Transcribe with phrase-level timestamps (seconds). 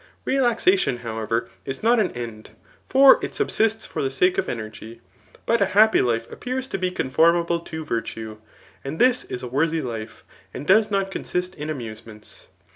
[0.25, 2.49] Relaxation, however, is not an end;
[2.89, 4.99] for it sub^ts for the sake of energy.
[5.45, 8.37] But a hiq>py }ife appears to be conformable to virtue;
[8.83, 10.23] and this fe a worthy life,
[10.55, 12.47] and does not consist in amusements.